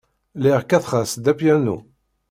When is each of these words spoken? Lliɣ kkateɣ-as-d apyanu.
Lliɣ 0.37 0.59
kkateɣ-as-d 0.63 1.25
apyanu. 1.31 1.77